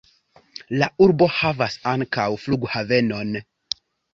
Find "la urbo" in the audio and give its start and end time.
0.83-1.27